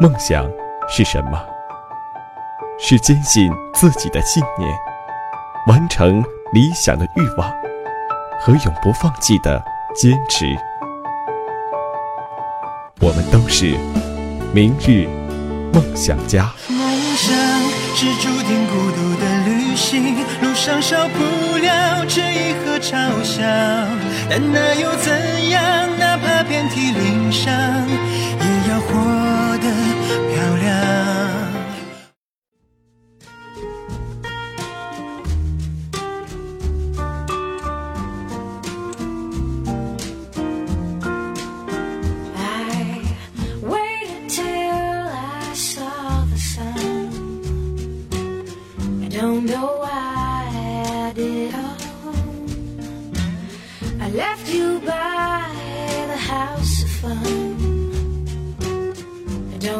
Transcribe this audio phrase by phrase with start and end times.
[0.00, 0.48] 梦想
[0.88, 1.44] 是什么？
[2.78, 4.70] 是坚信自己的信念，
[5.66, 7.52] 完成理想的欲望
[8.40, 9.60] 和永不放弃的
[9.96, 10.56] 坚持。
[13.00, 13.76] 我们都是
[14.54, 15.08] 明日
[15.72, 16.48] 梦想家。
[16.68, 16.78] 梦
[17.16, 17.36] 想
[17.96, 23.42] 是注定孤独的旅行，路上少不了质疑和嘲笑，
[24.30, 25.98] 但那又怎样？
[25.98, 27.52] 哪怕遍体鳞伤，
[27.88, 29.27] 也要活。
[29.60, 30.07] 的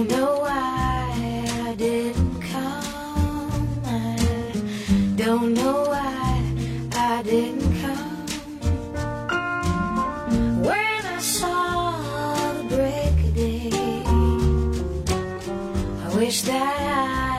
[0.00, 3.78] don't know why I didn't come.
[3.84, 4.16] I
[5.16, 6.42] don't know why
[6.94, 8.26] I didn't come.
[10.62, 13.70] When I saw the break of day,
[16.04, 16.78] I wish that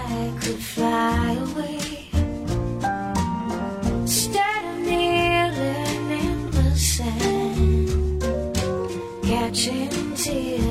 [0.05, 1.79] I could fly away.
[4.01, 8.21] Instead of kneeling in the sand,
[9.23, 10.70] catching tears.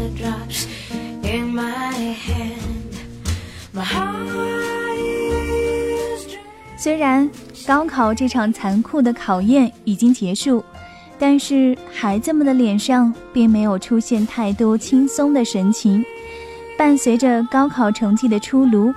[6.77, 7.31] 虽然
[7.67, 10.65] 高考这场残酷的考验已经结束，
[11.19, 16.05] 但是孩子们的脸上并没有出现太多轻松的神情。
[16.77, 18.93] 伴随着高考成绩的出炉，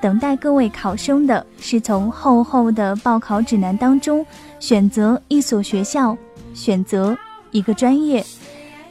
[0.00, 4.26] 等待各位考生的是从厚厚的报考指南当中
[4.58, 6.16] 选择一所学校，
[6.52, 7.16] 选择
[7.52, 8.22] 一个专业。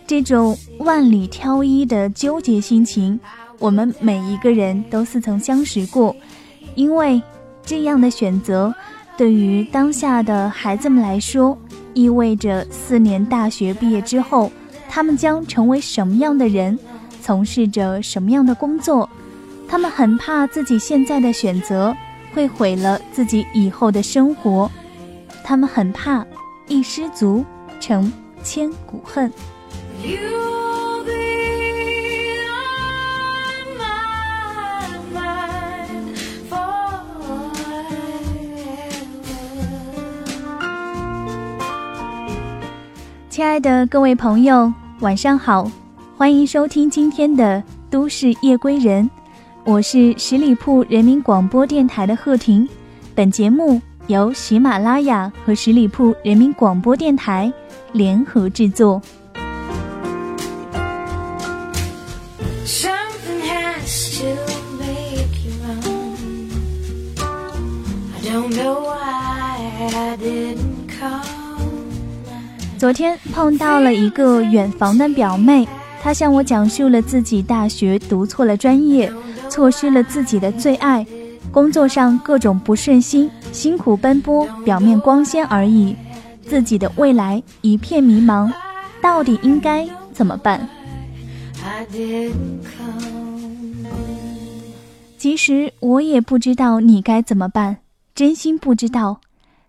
[0.08, 3.20] 这种万里挑一的纠结心情，
[3.60, 6.16] 我们每一个人都似曾相识过，
[6.74, 7.22] 因为。
[7.70, 8.74] 这样的选择，
[9.18, 11.58] 对于当下的孩子们来说，
[11.94, 14.50] 意味着四年大学毕业之后，
[14.88, 16.80] 他们将成为什么样的人，
[17.22, 19.10] 从事着什么样的工作。
[19.68, 21.94] 他们很怕自己现在的选择
[22.34, 24.72] 会毁了自己以后的生活，
[25.44, 26.26] 他们很怕
[26.70, 27.44] 一失足
[27.82, 28.10] 成
[28.44, 29.30] 千古恨。
[43.30, 45.70] 亲爱的各位朋友，晚上好，
[46.18, 49.04] 欢迎收听今天的《都市夜归人》，
[49.64, 52.68] 我是十里铺人民广播电台的贺婷。
[53.14, 57.52] 本节目由喜马拉雅和十里铺人民广播电台
[57.92, 59.02] 联合制作。
[72.78, 75.68] 昨天碰到了一个远房的表妹，
[76.02, 79.12] 她向我讲述了自己大学读错了专业，
[79.50, 81.06] 错失了自己的最爱，
[81.52, 85.96] 工作上各种不顺心，辛苦奔波，表面光鲜而已，
[86.48, 88.52] 自己的未来一片迷茫，
[89.02, 90.70] 到底应该怎么办？
[95.18, 97.78] 其实我也不知道你该怎么办，
[98.18, 99.22] 真心不知道。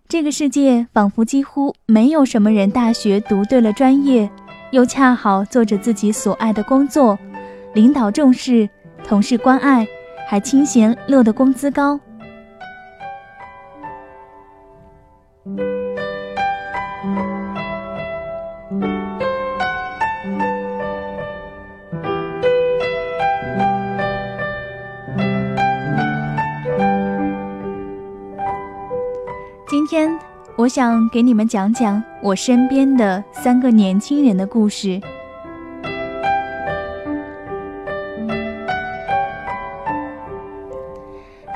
[0.07, 4.27] 这个世界仿佛几乎没有什么人大学读对了专业，
[4.71, 7.15] 又恰好做着自己所爱的工作，
[7.75, 8.67] 领导重视，
[9.03, 9.87] 同事关爱，
[10.27, 11.99] 还清闲乐得工资高。
[29.99, 30.17] 天，
[30.55, 35.01] 我想给你们讲讲我身边的三个年轻人的故事。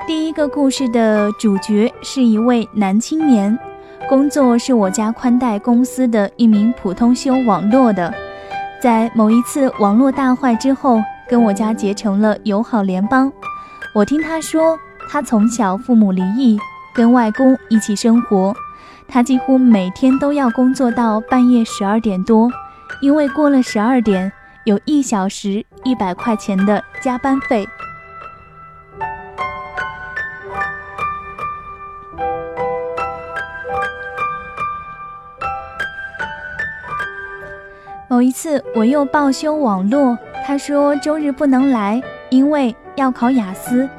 [0.06, 3.58] 第一个故事的主角是一位男青年，
[4.10, 8.14] 工作是我家宽带公司的一名普通修网络的，
[8.82, 13.32] 在某一次网络大坏之后，跟我家结成了友好联邦。
[13.96, 14.78] 我听他说，
[15.10, 16.60] 他从小父母离异，
[16.94, 18.56] 跟外公一起生活，
[19.08, 22.52] 他几乎每天都要工作到半夜十二点多，
[23.02, 24.32] 因为过了十二点，
[24.64, 27.68] 有一小时一百块钱的加班费。
[38.08, 40.16] 某一次，我又报修网络，
[40.46, 42.00] 他说周日不能来，
[42.30, 43.90] 因为要考雅思。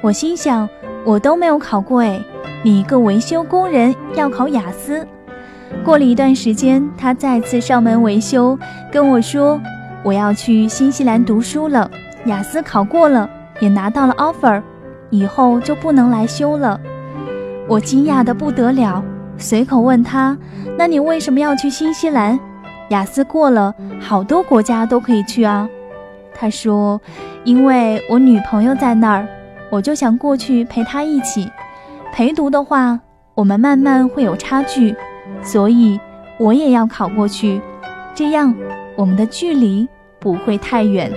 [0.00, 0.68] 我心想，
[1.04, 2.20] 我都没有考过哎，
[2.68, 5.06] 一个维修工人要考雅思？
[5.84, 8.58] 过了一段时间，他再次上门维修，
[8.90, 9.60] 跟我说
[10.02, 11.88] 我要去新西兰读书了，
[12.24, 13.30] 雅思考过了，
[13.60, 14.60] 也拿到了 offer，
[15.10, 16.80] 以后就不能来修了。
[17.68, 19.00] 我惊讶的不得了，
[19.38, 20.36] 随口问他：
[20.76, 22.36] 那你为什么要去新西兰？
[22.88, 25.68] 雅思过了，好多国家都可以去啊。
[26.34, 27.00] 他说
[27.44, 29.26] ：“因为我女朋友在那儿，
[29.70, 31.48] 我就想过去陪她一起。
[32.16, 32.98] 陪读的话，
[33.34, 34.96] 我们慢慢会有差距，
[35.42, 36.00] 所以
[36.38, 37.60] 我也要考过去，
[38.14, 38.54] 这样
[38.96, 39.86] 我们的距离
[40.18, 41.12] 不会太远。”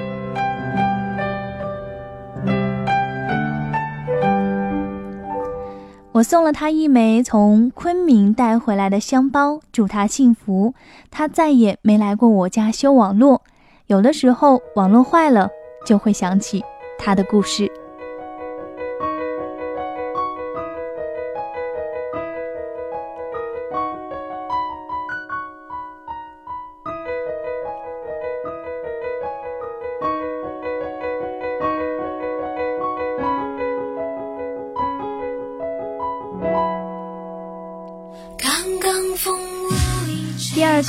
[6.12, 10.74] 我送了他一枚从昆明带回来的香包，祝他幸福。
[11.10, 13.42] 他再也没来过我家修网络。
[13.88, 15.50] 有的时候网络坏了，
[15.86, 16.62] 就会想起
[16.98, 17.72] 他的故事。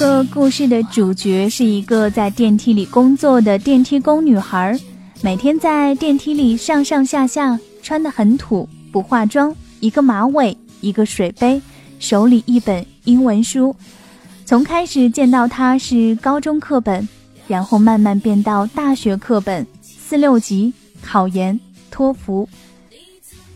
[0.00, 4.74] 个故事的主角是一个在电梯里工作的电梯工女孩，
[5.20, 11.60] 每天在电梯里上上下下，穿得很土，不化妆，一个马尾，一个水杯，
[11.98, 13.76] 手里一本英文书。
[14.46, 17.06] 从开始见到她是高中课本，
[17.46, 20.72] 然后慢慢变到大学课本，四六级
[21.02, 21.60] 考研、
[21.90, 22.48] 托福，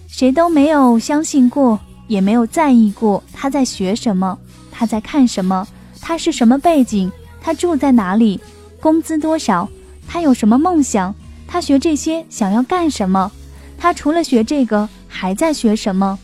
[0.06, 4.38] 谁都没有相信过，也没有在意过她在学什么，
[4.70, 5.67] 她在看什么。
[6.06, 7.10] 他是什么背景？
[7.40, 8.38] 他住在哪里？
[8.78, 9.66] 工资多少？
[10.06, 11.14] 他有什么梦想？
[11.48, 13.32] 他学这些想要干什么？
[13.78, 16.18] 他除了学这个还在学什么？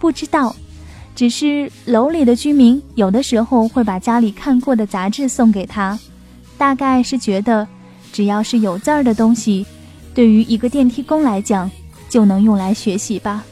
[0.00, 0.56] 不知道。
[1.14, 5.96] 只是楼里的居民有的时候会把家里看过的杂志送给他，
[6.58, 7.66] 大概是觉得
[8.12, 9.64] 只要是有字儿的东西，
[10.12, 11.70] 对于一个电梯工来讲
[12.08, 13.44] 就能用来学习吧。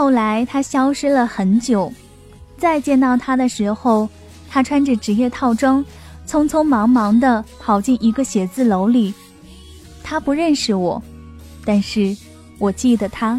[0.00, 1.92] 后来他消失了很久，
[2.56, 4.08] 再见到他的时候，
[4.48, 5.84] 他穿着职业套装，
[6.26, 9.12] 匆匆忙忙地跑进一个写字楼里。
[10.02, 11.02] 他不认识我，
[11.66, 12.16] 但是
[12.58, 13.38] 我记得他。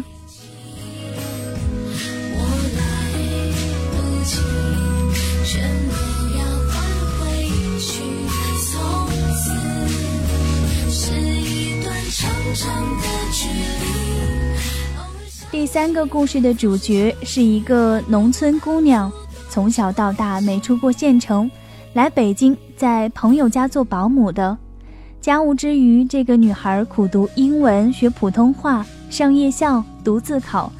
[15.82, 19.10] 三个故事的主角是一个农村姑娘，
[19.48, 21.50] 从小到大没出过县城，
[21.94, 24.56] 来北京在朋友家做保姆的。
[25.20, 30.70] 家务之余，这个女孩苦读英文，学普通话，上夜校，读自考，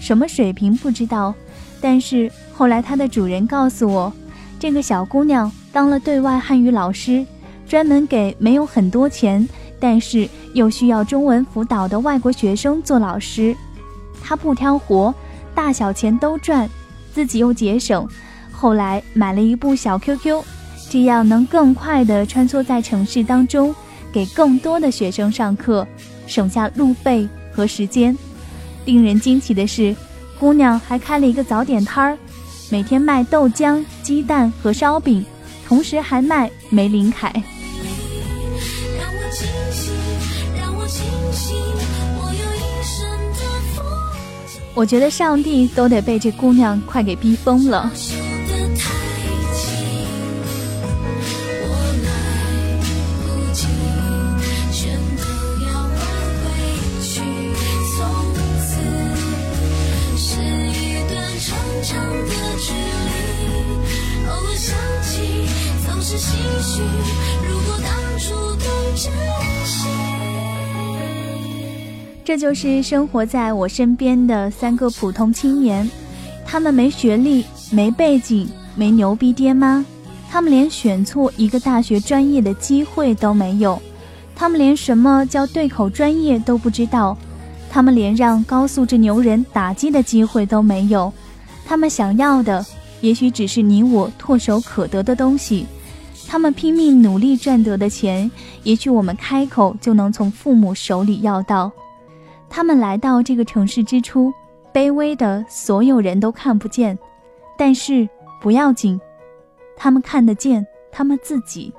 [0.00, 1.32] 什么水平不知道。
[1.80, 4.12] 但是后来她的主人告诉我，
[4.58, 7.24] 这个小姑娘当了对外汉语老师，
[7.68, 9.48] 专门给没有很多钱，
[9.78, 13.54] 但是又需要中文辅导的外国学生做老师。
[14.28, 15.14] 他不挑活，
[15.54, 16.68] 大小钱都赚，
[17.14, 18.06] 自己又节省。
[18.52, 20.44] 后来买了一部小 QQ，
[20.90, 23.74] 这样能更快地穿梭在城市当中，
[24.12, 25.86] 给更多的学生上课，
[26.26, 28.14] 省下路费和时间。
[28.84, 29.96] 令人惊奇的是，
[30.38, 32.18] 姑娘还开了一个早点摊儿，
[32.70, 35.24] 每天卖豆浆、鸡蛋和烧饼，
[35.66, 37.32] 同时还卖玫琳凯。
[44.78, 47.90] 我觉得上帝都得被这姑娘快给逼疯了。
[72.28, 75.90] 这就是生活在我身边的三个普通青年，
[76.44, 79.82] 他们没学历、没背景、没牛逼爹妈，
[80.30, 83.80] 他们连选错一个大学专业的机会都没有，
[84.36, 87.16] 他们连什么叫对口专业都不知道，
[87.70, 91.10] 他们连让高素质牛人打击的机会都没有，
[91.64, 92.62] 他们想要的
[93.00, 95.64] 也许只是你我唾手可得的东西，
[96.26, 98.30] 他们拼命努力赚得的钱，
[98.64, 101.72] 也许我们开口就能从父母手里要到。
[102.50, 104.32] 他们来到这个城市之初，
[104.72, 106.98] 卑微的所有人都看不见，
[107.56, 108.08] 但是
[108.40, 109.00] 不要紧，
[109.76, 111.72] 他们看得见他们自己。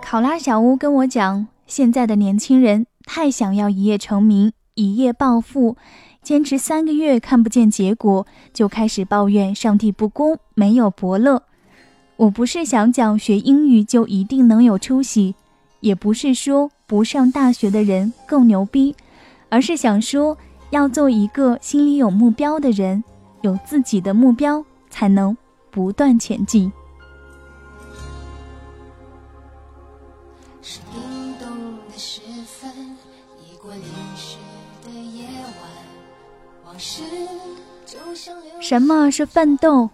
[0.00, 5.76] 考拉小屋跟我讲，现在的年轻人太想要一夜成名，一夜暴富。
[6.24, 11.42] 坚持三个月看不见结果，就开始抱怨上帝不公，没有伯乐。
[12.16, 15.34] 我不是想讲学英语就一定能有出息，
[15.80, 18.96] 也不是说不上大学的人更牛逼，
[19.50, 20.38] 而是想说
[20.70, 23.04] 要做一个心里有目标的人，
[23.42, 25.36] 有自己的目标，才能
[25.70, 26.72] 不断前进。
[38.60, 39.90] 什么是奋斗？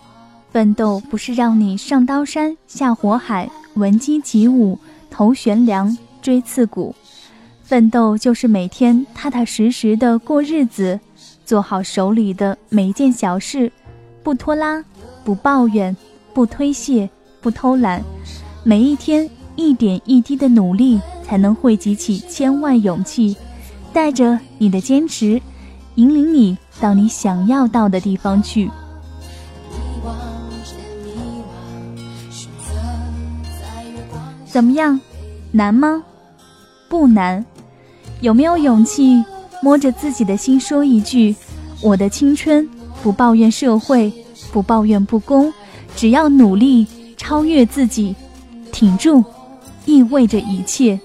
[0.53, 6.95] 奋斗不是让你上刀山下火海，闻鸡起舞，头悬梁，锥刺股。
[7.63, 10.99] 奋斗就是每天踏踏实实的过日子，
[11.45, 13.71] 做好手里的每一件小事，
[14.25, 14.85] 不拖拉，
[15.25, 15.97] 不抱怨，
[16.35, 17.09] 不推卸，
[17.41, 18.03] 不偷懒。
[18.65, 23.37] 每一天一点一滴的努力，才能汇集起千万勇气，
[23.93, 25.41] 带着你的坚持，
[26.01, 26.57] 引领你。
[26.81, 28.71] 到你想要到的地方去。
[34.47, 34.99] 怎么样？
[35.53, 36.03] 难吗？
[36.89, 37.45] 不难。
[38.23, 39.23] 有没有勇气
[39.63, 41.37] 摸着自己的心说一句
[41.83, 42.67] ：“我的青春
[43.03, 44.11] 不抱怨社会，
[44.51, 45.53] 不抱怨不公，
[45.95, 46.87] 只要努力
[47.19, 48.17] 超越自己，
[48.73, 49.23] 挺住，
[49.85, 50.99] 意味着一切。”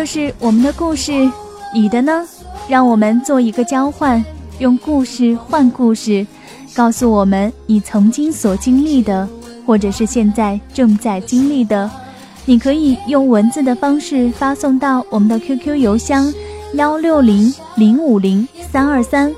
[0.00, 1.12] 这是我们的故事，
[1.74, 2.26] 你的呢？
[2.66, 4.24] 让我们做一个交换，
[4.58, 6.26] 用故事换故事，
[6.74, 9.28] 告诉我们你曾经所经历的，
[9.66, 11.90] 或者是现在正在经历的。
[12.46, 16.32] 你可以用文字的方式发送到我们的 QQ 邮箱
[16.72, 19.30] 幺六零零五零三二三，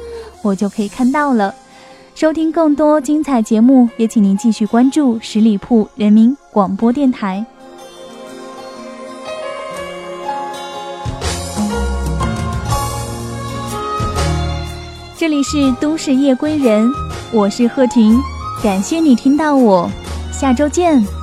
[0.42, 1.52] 我就可以看到了。
[2.14, 7.45] 收听更多精彩节目，也请您继续关注十里铺人民广播电台。
[15.43, 16.91] 是都市夜归人，
[17.33, 18.19] 我是贺婷，
[18.63, 19.91] 感谢你听到我，
[20.33, 21.22] 下周见。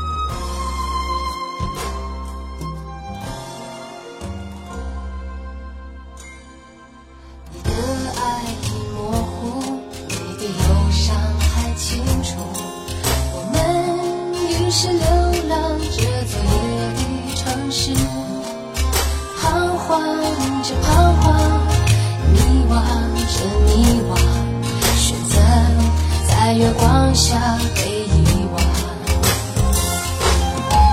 [27.09, 28.61] 放下被遗忘。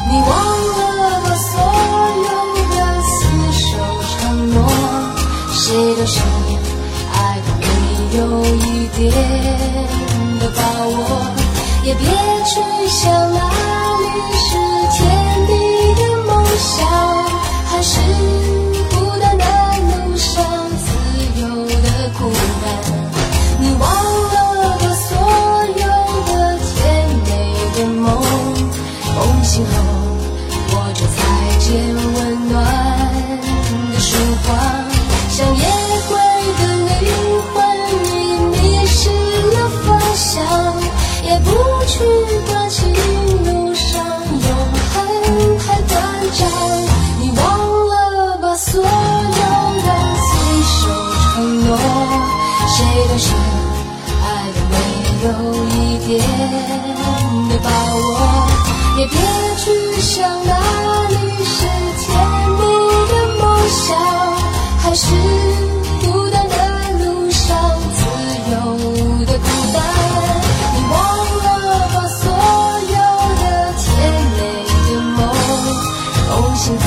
[0.08, 0.30] 你忘
[0.73, 1.61] 了吧，所
[2.25, 2.30] 有
[2.70, 3.20] 的厮
[3.52, 3.66] 守
[4.08, 4.16] 承
[4.54, 4.56] 诺，
[5.52, 5.61] 谁
[5.94, 6.25] 都想
[7.12, 7.37] 爱。
[7.37, 7.62] 的没
[8.16, 8.99] 有一点
[10.40, 10.99] 的把握，
[11.85, 12.06] 也别
[12.46, 13.38] 去想哪
[14.00, 14.06] 里
[14.38, 14.49] 是
[14.96, 14.99] 甜
[15.46, 15.52] 蜜
[15.96, 16.88] 的梦想。
[17.66, 18.45] 还是。
[29.56, 29.72] 今后，
[30.68, 31.16] 我只采
[31.60, 31.72] 见
[32.12, 32.16] 温
[32.50, 32.54] 暖
[33.90, 34.12] 的曙
[34.44, 34.52] 光，
[35.30, 35.64] 像夜
[36.10, 36.12] 归
[36.58, 36.62] 的
[37.00, 37.08] 灵
[37.54, 37.56] 魂，
[38.04, 38.06] 你
[38.52, 38.54] 迷
[38.86, 39.08] 失
[39.54, 40.44] 了方向，
[41.25, 41.48] 也不
[41.86, 42.04] 去
[42.50, 42.92] 关心
[43.46, 43.96] 路上
[44.28, 44.46] 永
[44.92, 44.94] 恒
[45.60, 45.94] 太短
[46.34, 46.38] 暂。
[47.18, 47.40] 你忘
[47.88, 49.88] 了吧，所有的
[50.20, 50.28] 随
[50.68, 50.76] 手
[51.32, 51.68] 承诺，
[52.68, 52.76] 谁
[53.08, 53.12] 的
[54.20, 54.28] 爱
[54.68, 54.75] 没
[55.25, 55.26] 有
[55.64, 55.75] 一
[56.06, 56.10] 点
[57.48, 58.45] 的把握？
[58.98, 59.14] 也别
[59.58, 60.56] 去想哪
[61.08, 61.66] 里是
[62.00, 62.08] 甜
[62.48, 62.60] 蜜
[63.08, 63.84] 的梦想，
[64.78, 65.04] 还是
[66.00, 66.56] 孤单的
[67.04, 67.46] 路上
[67.92, 68.00] 自
[68.52, 68.54] 由
[69.26, 69.76] 的孤单。
[70.72, 70.94] 你忘
[71.44, 71.46] 了
[71.92, 72.24] 吧，所
[72.88, 72.96] 有
[73.36, 73.44] 的
[73.76, 73.84] 甜
[74.32, 74.38] 美。
[74.88, 74.88] 的
[75.18, 75.18] 梦，
[76.30, 76.84] 从心痛，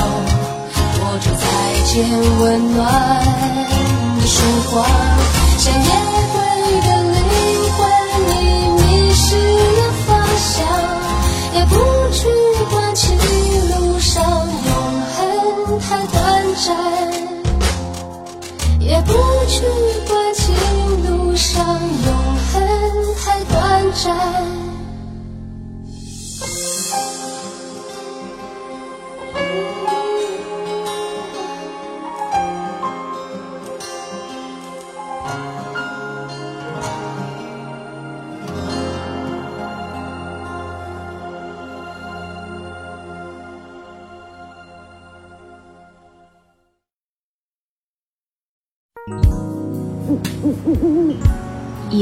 [1.00, 1.42] 握住再
[1.84, 1.94] 见
[2.40, 2.42] 温
[2.74, 2.78] 暖
[4.18, 4.34] 的曙
[4.72, 4.84] 光，
[5.58, 6.19] 想念。
[19.60, 19.89] 不